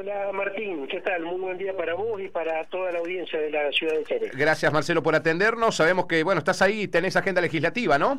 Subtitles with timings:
[0.00, 1.24] Hola Martín, ¿qué tal?
[1.24, 4.30] Muy buen día para vos y para toda la audiencia de la ciudad de Chile.
[4.32, 5.76] Gracias Marcelo por atendernos.
[5.76, 8.18] Sabemos que, bueno, estás ahí y tenés agenda legislativa, ¿no?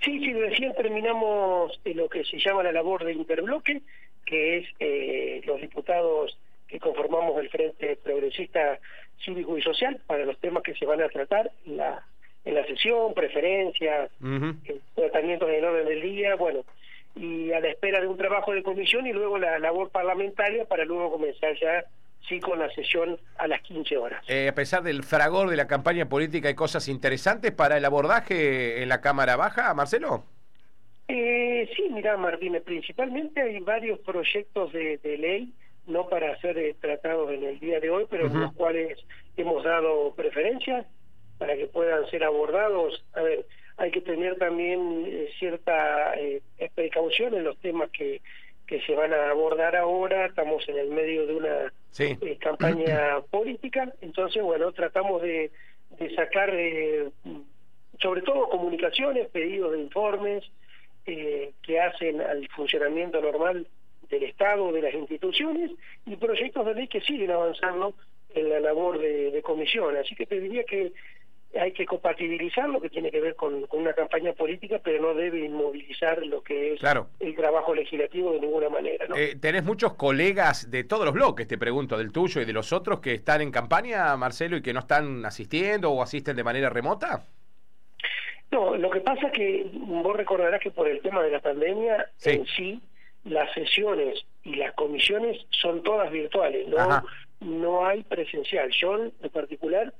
[0.00, 3.82] Sí, sí, recién terminamos lo que se llama la labor de interbloque,
[4.24, 8.78] que es eh, los diputados que conformamos el Frente Progresista
[9.22, 12.06] Cívico y Social para los temas que se van a tratar en la,
[12.46, 14.10] en la sesión, preferencias,
[14.64, 16.64] eh, tratamientos en orden del día, bueno,
[17.16, 20.84] y a la espera de un trabajo de comisión y luego la labor parlamentaria para
[20.84, 21.84] luego comenzar ya
[22.28, 24.24] sí con la sesión a las 15 horas.
[24.28, 28.82] Eh, a pesar del fragor de la campaña política, ¿hay cosas interesantes para el abordaje
[28.82, 30.24] en la Cámara Baja, Marcelo?
[31.08, 35.52] Eh, sí, mira, Martínez, principalmente hay varios proyectos de, ley,
[35.86, 38.98] no para ser eh, tratados en el día de hoy, pero en los cuales
[39.36, 40.84] hemos dado preferencia
[41.38, 43.04] para que puedan ser abordados.
[43.14, 46.42] A ver, hay que tener también eh, cierta eh,
[46.74, 48.22] precaución en los temas que,
[48.66, 50.26] que se van a abordar ahora.
[50.26, 55.50] Estamos en el medio de una eh, campaña política, entonces, bueno, tratamos de,
[55.98, 56.52] de sacar,
[58.00, 60.44] sobre todo, comunicaciones, pedidos de informes
[61.04, 63.68] que hacen al funcionamiento normal
[64.10, 65.70] del Estado, de las instituciones,
[66.04, 67.94] y proyectos de ley que siguen avanzando
[68.34, 69.96] en la labor de, de comisión.
[69.96, 70.92] Así que te diría que
[71.58, 75.44] hay que compatibilizar lo que tiene que ver con, una campaña política, pero no debe
[75.44, 76.80] inmovilizar lo que es
[77.20, 79.06] el trabajo legislativo de ninguna manera.
[79.06, 79.16] ¿no?
[79.16, 82.72] Eh, ¿Tenés muchos colegas de todos los bloques, te pregunto, del tuyo y de los
[82.72, 86.70] otros, que están en campaña, Marcelo, y que no están asistiendo o asisten de manera
[86.70, 87.24] remota?
[88.50, 92.06] No, lo que pasa es que vos recordarás que por el tema de la pandemia
[92.24, 92.80] en sí,
[93.24, 97.02] las sesiones y las comisiones son todas virtuales, no,
[97.40, 98.70] no hay presencial.
[98.80, 99.92] Yo, en particular,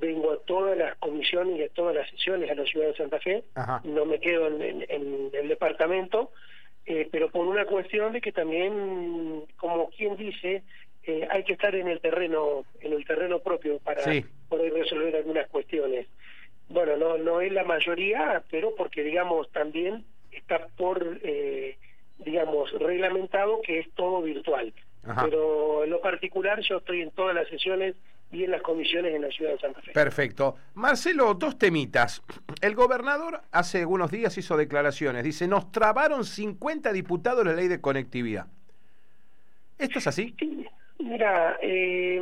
[0.00, 3.20] vengo a todas las comisiones y a todas las sesiones a la ciudad de Santa
[3.20, 3.44] Fe,
[3.84, 4.84] no me quedo en,
[5.32, 6.32] el departamento,
[6.86, 10.62] eh, pero por una cuestión de que también, como quien dice,
[11.04, 14.02] eh, hay que estar en el terreno, en el terreno propio para
[14.48, 16.06] poder resolver algunas cuestiones.
[16.68, 21.76] Bueno, no, no es la mayoría, pero porque digamos también está por, eh,
[22.18, 24.72] digamos, reglamentado que es todo virtual.
[25.24, 27.96] Pero en lo particular yo estoy en todas las sesiones
[28.32, 29.92] y en las comisiones en la ciudad de Santa Fe.
[29.92, 30.56] Perfecto.
[30.74, 32.22] Marcelo, dos temitas.
[32.60, 35.24] El gobernador hace algunos días hizo declaraciones.
[35.24, 38.46] Dice, nos trabaron 50 diputados la ley de conectividad.
[39.78, 40.34] ¿Esto es así?
[40.98, 42.20] mira, eh,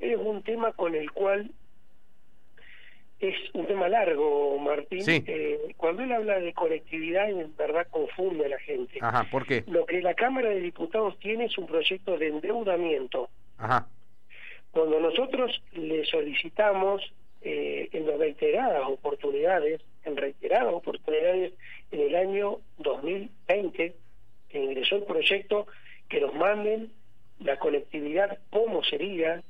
[0.00, 1.50] es un tema con el cual
[3.20, 5.02] es un tema largo, Martín.
[5.06, 8.98] Eh, cuando él habla de conectividad, en verdad confunde a la gente.
[9.00, 9.64] Ajá, ¿por qué?
[9.68, 13.30] Lo que la Cámara de Diputados tiene es un proyecto de endeudamiento.
[13.56, 13.88] Ajá
[14.76, 17.00] cuando nosotros le solicitamos
[17.40, 21.54] eh, en reiteradas oportunidades, en reiteradas oportunidades
[21.92, 23.94] en el año 2020,
[24.50, 25.66] que ingresó el proyecto,
[26.10, 26.92] que nos manden
[27.40, 29.42] la conectividad cómo sería,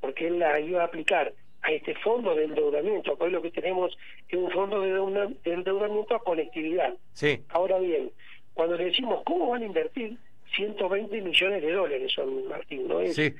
[0.00, 1.32] porque él la iba a aplicar
[1.62, 3.16] a este fondo de endeudamiento.
[3.18, 3.98] Hoy lo que tenemos
[4.28, 6.94] es un fondo de endeudamiento a conectividad.
[7.12, 7.42] Sí.
[7.48, 8.12] Ahora bien,
[8.54, 10.16] cuando le decimos cómo van a invertir
[10.54, 13.16] 120 millones de dólares, son Martín, ¿no es?
[13.16, 13.34] Sí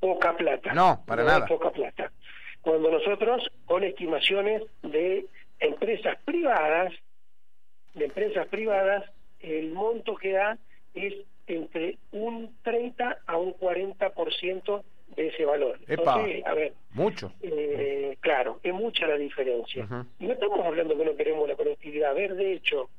[0.00, 0.72] poca plata.
[0.74, 1.46] No, para nada.
[1.46, 2.10] poca plata.
[2.62, 5.26] Cuando nosotros, con estimaciones de
[5.60, 6.92] empresas privadas,
[7.94, 9.04] de empresas privadas,
[9.40, 10.58] el monto que da
[10.94, 11.14] es
[11.46, 14.82] entre un 30 a un 40%
[15.16, 15.78] de ese valor.
[15.88, 17.32] Entonces, a ver, mucho.
[17.42, 19.88] Eh, claro, es mucha la diferencia.
[20.18, 22.10] Y no estamos hablando que no queremos la conectividad.
[22.10, 22.90] A ver, de hecho,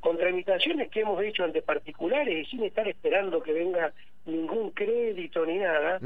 [0.00, 3.92] con tramitaciones que hemos hecho ante particulares y sin estar esperando que venga
[4.26, 5.98] ningún crédito ni nada,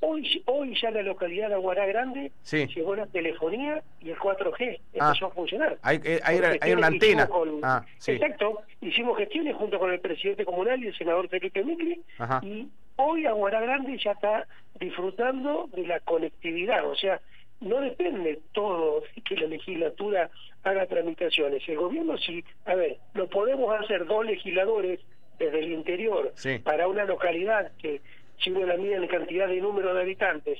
[0.00, 5.26] hoy hoy ya la localidad de Aguará Grande llegó la telefonía y el 4G empezó
[5.26, 5.28] ah.
[5.28, 5.78] a funcionar.
[5.82, 7.28] Hay, eh, hay, una antena.
[7.62, 12.00] Ah, exacto, hicimos gestiones junto con el presidente comunal y el senador Felipe Micli
[12.42, 14.46] y hoy Aguará Grande ya está
[14.78, 17.20] disfrutando de la conectividad, o sea,
[17.60, 20.30] no depende todo que la legislatura
[20.62, 21.66] haga tramitaciones.
[21.68, 25.00] El gobierno sí, a ver, lo podemos hacer dos legisladores
[25.38, 26.32] desde el interior
[26.64, 28.00] para una localidad que,
[28.38, 30.58] si uno la mide en cantidad de número de habitantes,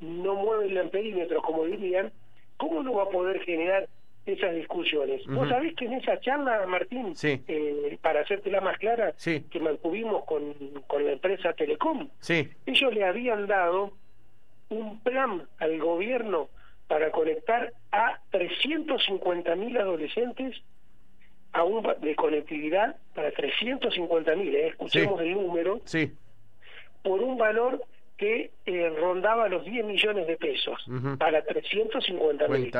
[0.00, 2.12] no mueve el perímetro, como dirían,
[2.56, 3.88] ¿cómo no va a poder generar
[4.26, 5.24] esas discusiones?
[5.26, 10.54] Vos sabés que en esa charla, Martín, eh, para hacértela más clara, que mantuvimos con,
[10.86, 12.08] con la empresa Telecom,
[12.66, 13.92] ellos le habían dado
[14.68, 16.48] un plan al gobierno
[16.88, 20.56] para conectar a 350 mil adolescentes
[21.52, 24.68] a un de conectividad para 350 mil, ¿eh?
[24.68, 26.12] escuchemos el número, sí.
[27.02, 27.82] por un valor
[28.16, 30.78] que eh, rondaba los 10 millones de pesos
[31.18, 32.70] para 350 mil.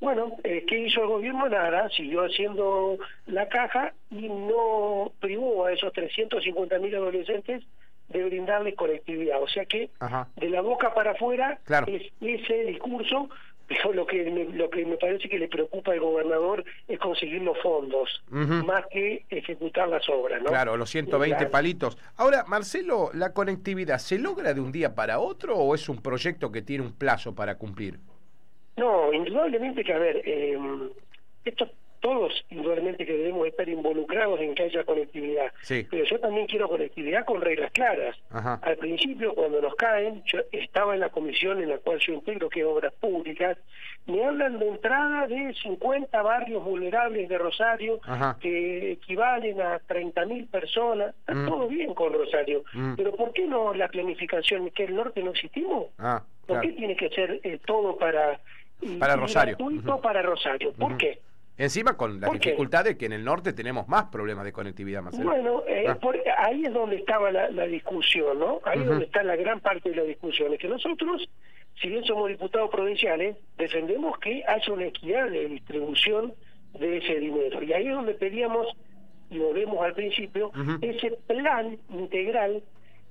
[0.00, 1.48] Bueno, eh, ¿qué hizo el gobierno?
[1.48, 7.62] Nada, siguió haciendo la caja y no privó a esos 350 mil adolescentes
[8.12, 9.42] de brindarle conectividad.
[9.42, 9.90] O sea que
[10.36, 13.28] de la boca para afuera es ese discurso
[13.66, 17.42] pero lo que me, lo que me parece que le preocupa al gobernador es conseguir
[17.42, 20.48] los fondos más que ejecutar las obras ¿no?
[20.48, 21.96] claro los 120 palitos.
[22.16, 26.50] Ahora Marcelo la conectividad se logra de un día para otro o es un proyecto
[26.52, 27.98] que tiene un plazo para cumplir
[28.76, 30.58] no indudablemente que a ver eh,
[31.44, 31.70] esto
[32.02, 35.52] todos indudablemente que debemos estar involucrados en que haya conectividad.
[35.66, 38.16] Pero yo también quiero conectividad con reglas claras.
[38.30, 42.50] Al principio, cuando nos caen, yo estaba en la comisión en la cual yo integro,
[42.50, 43.56] que es Obras Públicas,
[44.06, 48.00] me hablan de entrada de 50 barrios vulnerables de Rosario,
[48.40, 51.14] que equivalen a 30.000 personas.
[51.20, 51.48] Está mm.
[51.48, 52.64] todo bien con Rosario.
[52.74, 52.94] Mm.
[52.96, 54.70] Pero ¿por qué no la planificación?
[54.70, 55.86] ¿Que el norte no existimos?
[55.98, 58.40] Ah, ¿Por qué tiene que ser eh, todo para...
[58.98, 59.56] Para Rosario.
[60.02, 60.72] para Rosario.
[60.72, 61.20] ¿Por qué?
[61.62, 65.30] Encima con la dificultad de que en el norte tenemos más problemas de conectividad, Marcelo.
[65.30, 65.96] Bueno, eh, ah.
[66.38, 68.60] ahí es donde estaba la, discusión, ¿no?
[68.64, 70.52] Ahí es donde está la gran parte de la discusión.
[70.52, 71.28] Es que nosotros,
[71.80, 76.34] si bien somos diputados provinciales, defendemos que haya una equidad de distribución
[76.80, 77.62] de ese dinero.
[77.62, 78.66] Y ahí es donde pedíamos,
[79.30, 80.50] y lo vemos al principio,
[80.80, 82.64] ese plan integral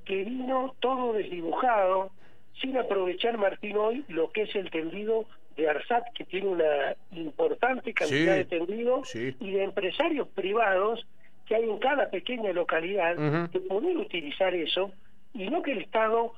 [0.03, 2.11] que vino todo desdibujado,
[2.59, 5.25] sin aprovechar, Martín, hoy lo que es el tendido
[5.61, 11.05] de ARSAT, que tiene una importante cantidad de tendido, y de empresarios privados
[11.45, 14.91] que hay en cada pequeña localidad, que poder utilizar eso,
[15.33, 16.33] y no que el Estado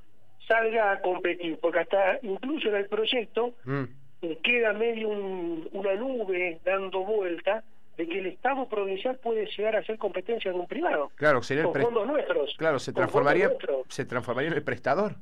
[0.48, 3.84] salga a competir, porque hasta incluso en el proyecto mm.
[4.24, 7.64] eh, queda medio una nube dando vuelta
[7.98, 11.12] de que el Estado provincial puede llegar a ser competencia de un privado.
[11.16, 12.56] Claro, sería con fondos nuestros.
[12.58, 13.52] Claro, se transformaría,
[13.88, 15.16] se transformaría en el prestador.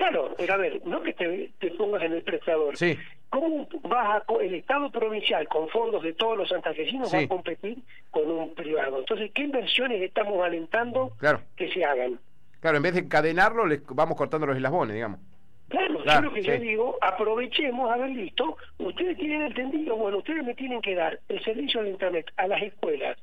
[0.00, 2.74] Claro, pero a ver, no que te, pongas en el prestador.
[2.74, 2.96] Sí.
[3.28, 7.76] ¿Cómo vas a, el Estado provincial con fondos de todos los santafesinos va a competir
[8.10, 9.00] con un privado?
[9.00, 11.12] Entonces, ¿qué inversiones estamos alentando
[11.54, 12.18] que se hagan?
[12.60, 15.20] Claro, en vez de encadenarlo, les vamos cortando los eslabones, digamos.
[15.68, 20.42] Claro, yo lo que yo digo, aprovechemos, a ver, listo, ustedes tienen entendido, bueno, ustedes
[20.42, 23.18] me tienen que dar el servicio de Internet a las escuelas,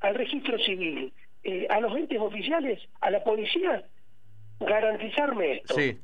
[0.00, 1.12] al registro civil,
[1.44, 3.84] eh, a los entes oficiales, a la policía,
[4.58, 5.74] garantizarme esto.
[5.74, 5.96] Sí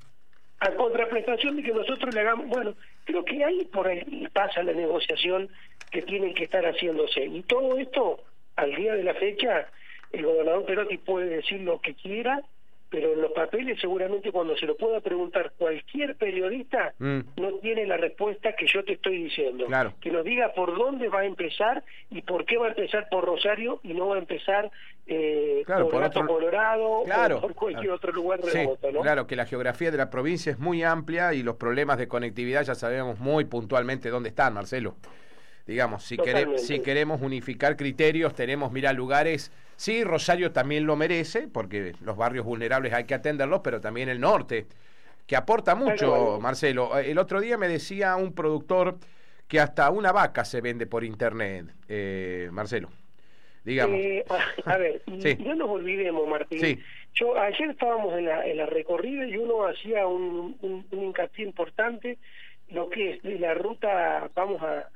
[0.62, 2.74] a contraprestación de que nosotros le hagamos, bueno,
[3.04, 5.48] creo que ahí por ahí pasa la negociación
[5.90, 7.24] que tienen que estar haciéndose.
[7.24, 8.20] Y todo esto,
[8.54, 9.66] al día de la fecha,
[10.12, 12.42] el gobernador Perotti puede decir lo que quiera,
[12.92, 17.20] pero en los papeles seguramente cuando se lo pueda preguntar cualquier periodista mm.
[17.38, 19.66] no tiene la respuesta que yo te estoy diciendo.
[19.98, 23.24] Que nos diga por dónde va a empezar y por qué va a empezar por
[23.24, 24.70] Rosario y no va a empezar
[25.06, 26.26] eh, por, otro...
[26.26, 28.90] Colorado o por cualquier otro lugar remoto.
[29.00, 32.62] Claro, que la geografía de la provincia es muy amplia y los problemas de conectividad
[32.62, 34.96] ya sabemos muy puntualmente dónde están, Marcelo.
[35.66, 41.48] Digamos, si, queremos, si queremos unificar criterios, tenemos, mira, lugares Sí, Rosario también lo merece,
[41.48, 44.66] porque los barrios vulnerables hay que atenderlos, pero también el norte,
[45.26, 46.96] que aporta mucho, Marcelo.
[46.96, 48.98] El otro día me decía un productor
[49.48, 52.90] que hasta una vaca se vende por internet, eh, Marcelo.
[53.64, 53.98] Digamos.
[53.98, 54.24] Eh,
[54.66, 55.02] a, ver,
[55.40, 56.80] no nos olvidemos, Martín.
[57.14, 61.44] Yo ayer estábamos en la, en la recorrida y uno hacía un, un, un hincapié
[61.44, 62.18] importante,
[62.70, 64.88] lo que es de la ruta, vamos a,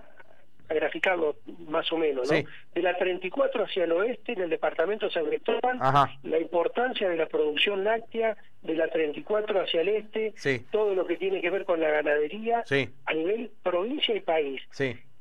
[0.69, 1.37] a graficarlo
[1.69, 2.39] más o menos, ¿no?
[2.75, 5.79] De la 34 hacia el oeste, en el departamento de San Cristóbal,
[6.23, 10.35] la importancia de la producción láctea, de la 34 hacia el este,
[10.71, 12.65] todo lo que tiene que ver con la ganadería,
[13.07, 14.63] a nivel provincia y país.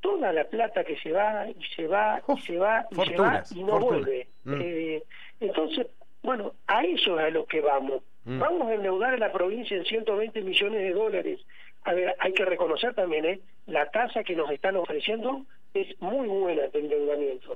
[0.01, 3.43] Toda la plata que se va, y se va, y se va, y se va,
[3.55, 4.27] y no vuelve.
[4.43, 4.61] Mm.
[4.61, 5.03] Eh,
[5.39, 5.87] entonces,
[6.21, 8.03] bueno, a eso es a lo que vamos.
[8.23, 8.39] Mm.
[8.39, 11.39] Vamos a endeudar a la provincia en 120 millones de dólares
[11.85, 13.39] a ver, hay que reconocer también, ¿eh?
[13.67, 17.53] La tasa que nos están ofreciendo es muy buena de endeudamiento.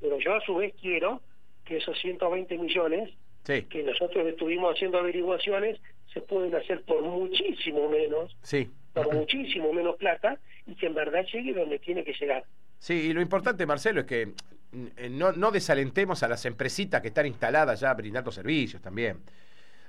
[0.00, 1.22] Pero yo a su vez quiero
[1.64, 3.10] que esos 120 millones
[3.44, 5.80] que nosotros estuvimos haciendo averiguaciones
[6.12, 8.70] se pueden hacer por muchísimo menos, sí.
[8.92, 12.44] por muchísimo menos plata y que en verdad llegue donde tiene que llegar.
[12.78, 14.32] Sí, y lo importante, Marcelo, es que
[14.96, 19.20] eh, no, no desalentemos a las empresitas que están instaladas ya brindando servicios también.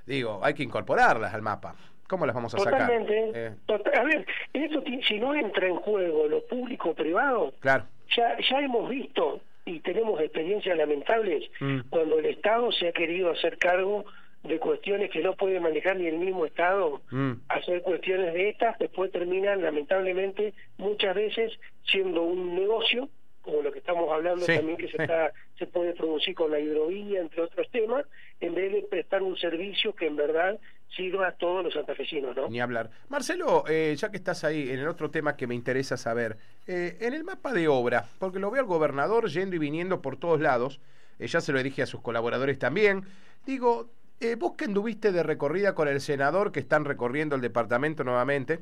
[0.06, 1.76] Digo, hay que incorporarlas al mapa.
[2.12, 2.74] ¿Cómo las vamos a sacar?
[2.74, 3.32] Totalmente.
[3.34, 3.54] Eh.
[3.98, 7.86] a ver, eso, si no entra en juego lo público-privado, claro.
[8.14, 11.80] ya, ya hemos visto y tenemos experiencias lamentables mm.
[11.90, 14.04] cuando el Estado se ha querido hacer cargo
[14.44, 17.32] de cuestiones que no puede manejar ni el mismo Estado, mm.
[17.48, 21.54] hacer cuestiones de estas, después terminan lamentablemente muchas veces
[21.86, 23.08] siendo un negocio
[23.42, 27.22] como lo que estamos hablando también que se está se puede producir con la hidrovía
[27.22, 28.06] entre otros temas
[28.40, 30.60] en vez de prestar un servicio que en verdad
[30.96, 34.80] sirva a todos los santafesinos no ni hablar Marcelo eh, ya que estás ahí en
[34.80, 38.52] el otro tema que me interesa saber eh, en el mapa de obra porque lo
[38.52, 40.80] veo al gobernador yendo y viniendo por todos lados
[41.20, 43.06] eh, ya se lo dije a sus colaboradores también
[43.46, 43.90] digo
[44.24, 48.60] Eh, vos que anduviste de recorrida con el senador que están recorriendo el departamento nuevamente,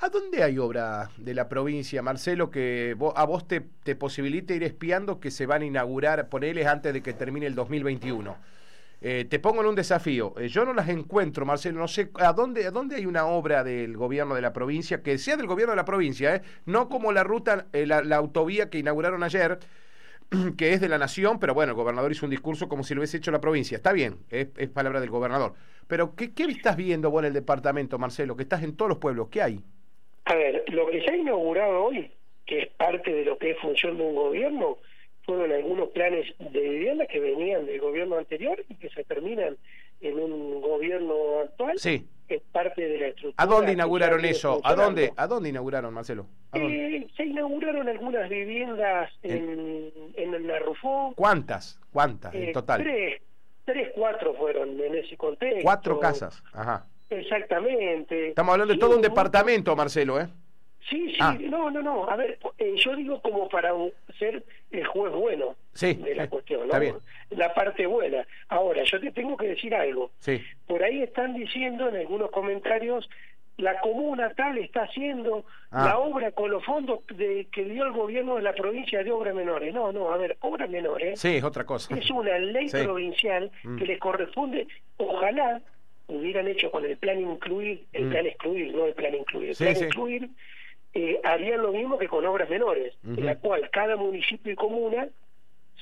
[0.00, 4.64] ¿a dónde hay obra de la provincia, Marcelo, que a vos te, te posibilite ir
[4.64, 8.36] espiando que se van a inaugurar, poneles antes de que termine el 2021?
[9.00, 10.34] Eh, te pongo en un desafío.
[10.38, 11.78] Eh, yo no las encuentro, Marcelo.
[11.78, 15.18] No sé a dónde, a dónde hay una obra del gobierno de la provincia que
[15.18, 16.42] sea del gobierno de la provincia, ¿eh?
[16.66, 19.58] no como la ruta, la, autovía que inauguraron ayer,
[20.58, 23.00] que es de la nación, pero bueno, el gobernador hizo un discurso como si lo
[23.00, 23.76] hubiese hecho la provincia.
[23.76, 25.54] Está bien, es, palabra del gobernador.
[25.86, 28.36] Pero ¿qué, ¿qué estás viendo vos en el departamento, Marcelo?
[28.36, 29.28] Que estás en todos los pueblos.
[29.30, 29.60] ¿Qué hay?
[30.24, 32.10] A ver, lo que se ha inaugurado hoy,
[32.44, 34.78] que es parte de lo que es función de un gobierno,
[35.28, 39.58] fueron algunos planes de vivienda que venían del gobierno anterior y que se terminan
[40.00, 41.78] en un gobierno actual.
[41.78, 42.06] Sí.
[42.28, 43.34] es parte de la estructura.
[43.36, 44.58] ¿A dónde inauguraron eso?
[44.64, 46.24] ¿A dónde, ¿A dónde inauguraron, Marcelo?
[46.54, 51.12] Eh, se inauguraron algunas viviendas en, en, la Rufó.
[51.14, 51.78] ¿Cuántas?
[51.92, 52.82] ¿Cuántas en eh, total?
[52.82, 53.20] Tres,
[53.66, 55.60] tres, cuatro fueron en ese contexto.
[55.62, 56.86] Cuatro casas, ajá.
[57.10, 58.28] Exactamente.
[58.30, 60.28] Estamos hablando de todo un departamento, Marcelo, ¿eh?
[60.88, 61.36] Sí, sí, ah.
[61.38, 62.08] no, no, no.
[62.08, 63.72] A ver, eh, yo digo como para
[64.18, 67.00] ser el juez bueno de la cuestión, ¿no?
[67.30, 68.26] La parte buena.
[68.48, 70.10] Ahora, yo te tengo que decir algo.
[70.18, 70.42] Sí.
[70.66, 73.08] Por ahí están diciendo en algunos comentarios
[73.58, 75.84] la comuna tal está haciendo ah.
[75.86, 79.34] la obra con los fondos de, que dio el gobierno de la provincia de obras
[79.34, 79.74] menores.
[79.74, 81.20] No, no, a ver, obras menores.
[81.20, 81.94] Sí, es otra cosa.
[81.96, 83.76] Es una ley provincial mm.
[83.76, 85.60] que les corresponde, ojalá
[86.06, 88.10] hubieran hecho con el plan incluir, el mm.
[88.10, 90.30] plan excluir, no el plan incluir, el plan incluir
[90.98, 95.06] eh, harían lo mismo que con obras menores, en la cual cada municipio y comuna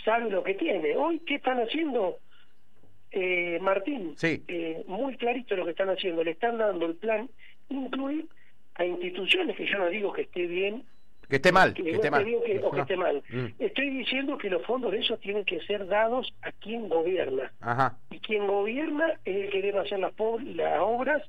[0.05, 0.95] sabe lo que tiene.
[0.95, 2.19] Hoy, ¿qué están haciendo?
[3.13, 4.43] Eh, Martín, sí.
[4.47, 7.31] eh, muy clarito lo que están haciendo, le están dando el plan
[7.71, 8.27] incluir
[8.75, 10.85] a instituciones que yo no digo que esté bien
[11.31, 12.25] que esté mal, que, esté mal.
[12.63, 13.23] o que esté mal.
[13.31, 13.47] Mm.
[13.59, 17.53] Estoy diciendo que los fondos de esos tienen que ser dados a quien gobierna.
[17.61, 17.97] Ajá.
[18.11, 20.13] Y quien gobierna es el que debe hacer las,
[20.55, 21.23] las obras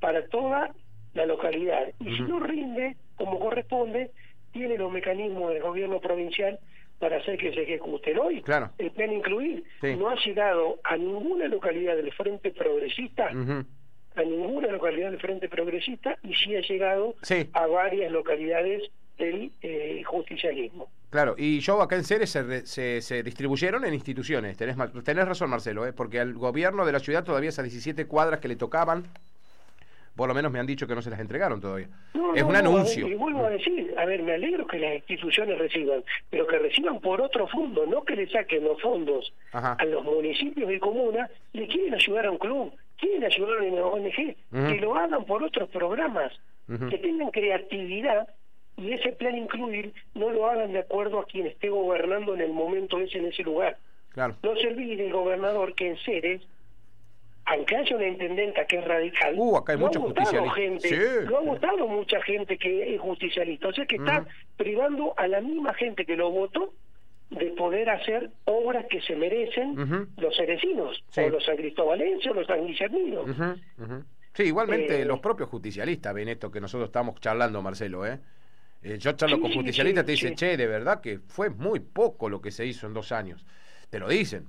[0.00, 0.74] para toda
[1.12, 1.92] la localidad.
[2.00, 4.10] Y si no rinde como corresponde,
[4.52, 6.58] tiene los mecanismos del gobierno provincial
[6.98, 8.18] para hacer que se ejecuten.
[8.18, 8.70] Hoy claro.
[8.78, 15.10] el plan incluir no ha llegado a ninguna localidad del Frente Progresista, a ninguna localidad
[15.10, 17.14] del Frente Progresista, y sí ha llegado
[17.52, 20.88] a varias localidades del eh, justicialismo.
[21.10, 25.86] Claro, y yo acá en Ceres se, se, distribuyeron en instituciones, tenés, tenés razón Marcelo,
[25.86, 25.92] ¿eh?
[25.92, 29.04] porque al gobierno de la ciudad todavía esas 17 cuadras que le tocaban
[30.16, 31.88] por lo menos me han dicho que no se las entregaron todavía.
[32.34, 33.06] es un anuncio.
[33.06, 37.00] y vuelvo a decir, a ver, me alegro que las instituciones reciban, pero que reciban
[37.00, 41.66] por otro fondo, no que le saquen los fondos a los municipios y comunas, le
[41.66, 45.68] quieren ayudar a un club, quieren ayudar a una ONG, que lo hagan por otros
[45.70, 46.32] programas,
[46.90, 48.28] que tengan creatividad
[48.76, 52.52] y ese plan incluir no lo hagan de acuerdo a quien esté gobernando en el
[52.52, 53.78] momento ese en ese lugar.
[54.10, 54.36] Claro.
[54.42, 56.42] No se olvide el gobernador que en Ceres
[57.46, 61.38] aunque haya una intendenta que es radical, uh, acá hay lo, ha votado gente, lo
[61.38, 63.68] ha votado mucha gente que es justicialista.
[63.68, 66.72] O sea que está privando a la misma gente que lo votó
[67.30, 72.46] de poder hacer obras que se merecen los cerecinos, o los san cristobalenses, o los
[72.46, 73.28] san guillerminos.
[74.32, 78.18] Sí, igualmente eh, los propios justicialistas ven esto que nosotros estamos charlando, Marcelo, ¿eh?
[78.82, 82.40] eh yo charlo con justicialistas, te dicen, che, de verdad que fue muy poco lo
[82.40, 83.46] que se hizo en dos años.
[83.90, 84.46] Te lo dicen.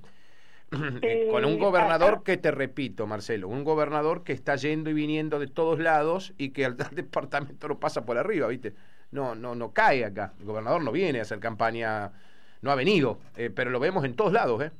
[1.02, 5.38] Eh, con un gobernador que te repito, Marcelo, un gobernador que está yendo y viniendo
[5.38, 8.72] de todos lados y que al departamento no pasa por arriba, ¿viste?
[9.12, 10.32] No, no, no cae acá.
[10.40, 12.10] El gobernador no viene a hacer campaña,
[12.62, 14.70] no ha venido, eh, pero lo vemos en todos lados, ¿eh?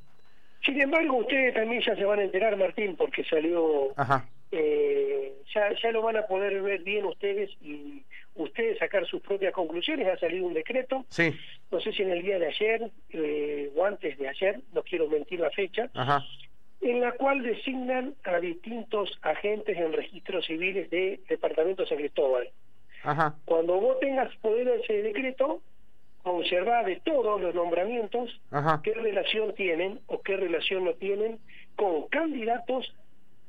[0.65, 5.71] Sin embargo, ustedes también ya se van a enterar, Martín, porque salió Ajá eh, ya,
[5.83, 8.03] ya lo van a poder ver bien ustedes y
[8.35, 10.07] ustedes sacar sus propias conclusiones.
[10.09, 11.35] Ha salido un decreto, sí.
[11.71, 15.09] No sé si en el día de ayer eh, o antes de ayer, no quiero
[15.09, 15.91] mentir la fecha,
[16.81, 22.49] en la cual designan a distintos agentes en registros civiles de Departamento San Cristóbal.
[23.03, 23.37] Ajá.
[23.45, 25.61] Cuando vos tengas poder ese decreto,
[26.23, 28.41] observar de todos los nombramientos
[28.83, 31.39] qué relación tienen o qué relación no tienen
[31.77, 32.93] con candidatos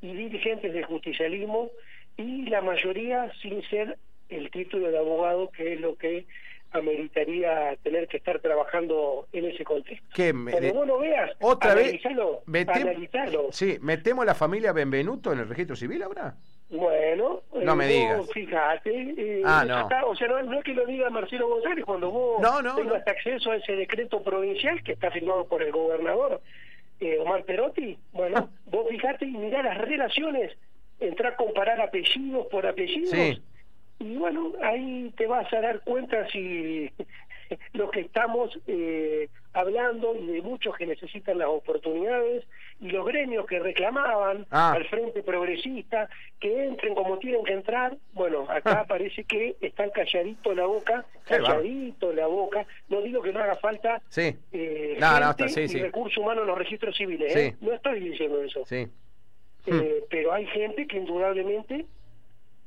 [0.01, 1.69] y dirigentes del justicialismo
[2.17, 3.97] y la mayoría sin ser
[4.29, 6.25] el título de abogado, que es lo que
[6.71, 10.07] ameritaría tener que estar trabajando en ese contexto.
[10.13, 13.47] ¿Qué, Cuando vos lo veas, otra vez, analizalo.
[13.51, 16.35] Sí, metemos la familia Benvenuto en el registro civil ahora.
[16.69, 18.29] Bueno, no me eh, digas.
[18.33, 20.09] Fíjate, eh, ah, no.
[20.09, 22.41] o sea, no, es que lo diga Marcelo González, cuando vos
[22.75, 26.41] tengas acceso a ese decreto provincial que está firmado por el gobernador
[26.99, 28.49] eh, Omar Perotti, bueno, ah.
[28.65, 30.57] vos fijate y mirá las relaciones,
[30.99, 33.39] entrar a comparar apellidos por apellidos,
[33.99, 36.91] y bueno, ahí te vas a dar cuenta si
[37.73, 42.45] los que estamos eh, hablando y de muchos que necesitan las oportunidades
[42.79, 44.73] y los gremios que reclamaban ah.
[44.73, 48.85] al Frente Progresista que entren como tienen que entrar, bueno, acá ah.
[48.87, 54.01] parece que están calladito la boca, calladito la boca, no digo que no haga falta
[54.09, 54.35] sí.
[54.51, 57.55] eh, y recursos humanos en los registros civiles, ¿eh?
[57.61, 58.63] no estoy diciendo eso.
[58.65, 58.87] Sí.
[59.65, 60.05] Eh, hmm.
[60.09, 61.85] Pero hay gente que indudablemente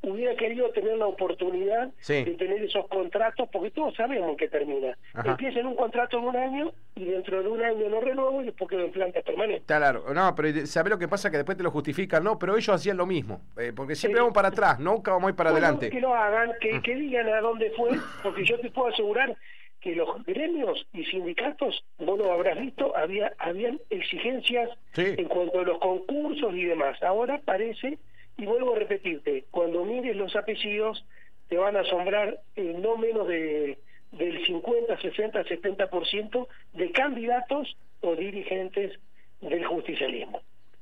[0.03, 4.97] hubiera querido tener la oportunidad de tener esos contratos, porque todos sabemos que termina.
[5.25, 8.47] Empieza en un contrato de un año y dentro de un año no renuevo y
[8.47, 9.65] después quedo en planta permanente.
[9.67, 11.31] Claro, no, pero ¿sabes lo que pasa?
[11.31, 14.35] Que después te lo justifican, no, pero ellos hacían lo mismo, eh, porque siempre vamos
[14.35, 15.91] para atrás, nunca vamos a ir para adelante.
[15.91, 16.83] Que lo hagan, que, mm.
[16.83, 17.91] que digan a dónde fue,
[18.23, 19.37] porque yo te puedo asegurar
[19.81, 25.65] que los gremios y sindicatos, vos lo habrás visto, había habían exigencias en cuanto a
[25.65, 27.03] los concursos y demás.
[27.03, 27.99] Ahora parece
[28.41, 31.05] y vuelvo a repetirte, cuando mires los apellidos,
[31.49, 33.79] te van a asombrar eh, no menos de
[34.13, 38.99] del 50, 60, 70% de candidatos o dirigentes
[39.41, 40.41] del justicialismo.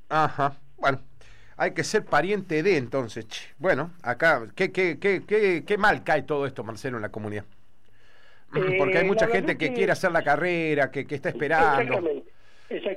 [0.08, 1.02] Ajá, bueno,
[1.56, 3.26] hay que ser pariente de entonces.
[3.58, 7.44] Bueno, acá, ¿qué, qué, qué, qué, qué mal cae todo esto, Marcelo, en la comunidad?
[8.78, 11.82] Porque hay eh, mucha gente que, quiere hacer la carrera, que, que está esperando.
[11.82, 12.37] Exactamente.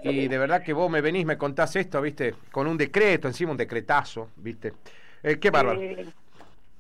[0.04, 2.34] Y de verdad que vos me venís, me contás esto, ¿viste?
[2.52, 4.74] Con un decreto, encima un decretazo, ¿viste?
[5.24, 5.82] Eh, qué bárbaro.
[5.82, 6.06] Eh,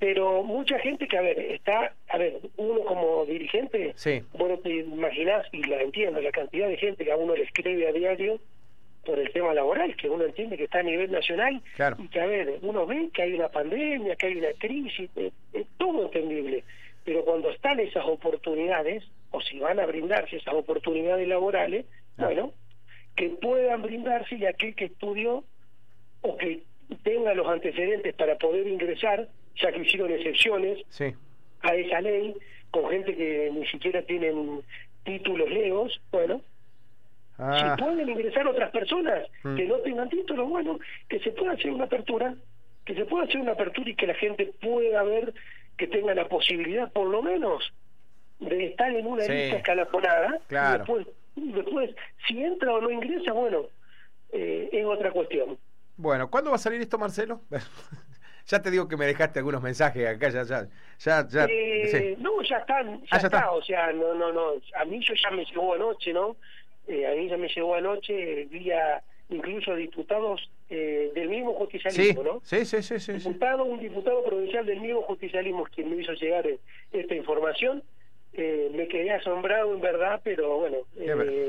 [0.01, 4.23] pero mucha gente que, a ver, está, a ver, uno como dirigente, sí.
[4.33, 7.87] bueno, te imaginás, y la entiendo, la cantidad de gente que a uno le escribe
[7.87, 8.39] a diario
[9.05, 11.61] por el tema laboral, que uno entiende que está a nivel nacional,
[11.99, 15.33] y que, a ver, uno ve que hay una pandemia, que hay una crisis, es,
[15.77, 16.63] todo entendible,
[17.03, 21.85] pero cuando están esas oportunidades, o si van a brindarse esas oportunidades laborales,
[22.17, 22.53] bueno,
[23.15, 25.43] que puedan brindarse y aquel que estudió
[26.21, 26.63] o que
[27.03, 30.79] tenga los antecedentes para poder ingresar, ya que hicieron excepciones
[31.61, 32.35] a esa ley,
[32.69, 34.61] con gente que ni siquiera tienen
[35.03, 36.41] títulos legos, bueno,
[37.37, 37.75] ah.
[37.77, 39.55] si pueden ingresar otras personas mm.
[39.55, 42.35] que no tengan títulos, bueno, que se pueda hacer una apertura,
[42.85, 45.33] que se pueda hacer una apertura y que la gente pueda ver
[45.77, 47.73] que tenga la posibilidad, por lo menos,
[48.39, 50.77] de estar en una lista escalafonada claro.
[50.79, 51.95] después Después,
[52.27, 53.67] si entra o no ingresa, bueno,
[54.31, 55.57] eh, es otra cuestión.
[55.97, 57.41] Bueno, ¿cuándo va a salir esto, Marcelo?
[58.47, 60.67] ya te digo que me dejaste algunos mensajes acá, ya, ya,
[60.99, 63.51] ya, ya eh, No, ya están, ya, ah, está.
[63.51, 66.35] o sea, no, no, no, a mí yo ya me llegó anoche, ¿no?
[66.87, 72.41] Eh, a mí ya me llegó anoche vía incluso diputados eh, del mismo justicialismo, ¿no?
[72.43, 73.13] Sí, sí, sí, sí.
[73.13, 76.45] Diputado, un diputado provincial del mismo justicialismo quien me hizo llegar
[76.91, 77.83] esta información
[78.33, 81.47] eh, me quedé asombrado en verdad, pero bueno, eh,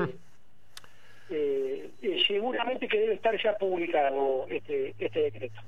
[1.31, 5.61] eh, seguramente que debe estar ya publicado este, este decreto.